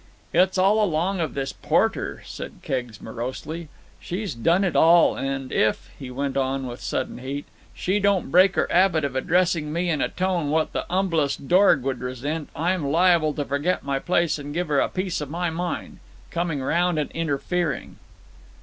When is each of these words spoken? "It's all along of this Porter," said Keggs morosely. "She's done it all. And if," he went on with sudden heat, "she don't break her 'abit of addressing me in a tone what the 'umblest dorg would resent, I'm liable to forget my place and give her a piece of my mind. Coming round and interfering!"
"It's 0.33 0.57
all 0.57 0.83
along 0.83 1.19
of 1.19 1.35
this 1.35 1.53
Porter," 1.53 2.23
said 2.25 2.61
Keggs 2.63 3.03
morosely. 3.03 3.67
"She's 3.99 4.33
done 4.33 4.63
it 4.63 4.75
all. 4.75 5.15
And 5.15 5.51
if," 5.51 5.91
he 5.99 6.09
went 6.09 6.35
on 6.35 6.65
with 6.65 6.81
sudden 6.81 7.19
heat, 7.19 7.45
"she 7.75 7.99
don't 7.99 8.31
break 8.31 8.55
her 8.55 8.65
'abit 8.71 9.03
of 9.03 9.15
addressing 9.15 9.71
me 9.71 9.91
in 9.91 10.01
a 10.01 10.09
tone 10.09 10.49
what 10.49 10.73
the 10.73 10.87
'umblest 10.91 11.47
dorg 11.47 11.83
would 11.83 11.99
resent, 11.99 12.49
I'm 12.55 12.87
liable 12.87 13.35
to 13.35 13.45
forget 13.45 13.83
my 13.83 13.99
place 13.99 14.39
and 14.39 14.55
give 14.55 14.69
her 14.69 14.79
a 14.79 14.89
piece 14.89 15.21
of 15.21 15.29
my 15.29 15.51
mind. 15.51 15.99
Coming 16.31 16.63
round 16.63 16.97
and 16.97 17.11
interfering!" 17.11 17.97